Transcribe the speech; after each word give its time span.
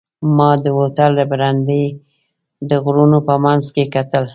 ما 0.37 0.49
د 0.63 0.65
هوټل 0.77 1.11
له 1.19 1.23
برنډې 1.31 1.85
د 2.69 2.71
غرونو 2.83 3.17
په 3.27 3.35
منځ 3.43 3.63
کې 3.75 3.83
کتل. 3.95 4.23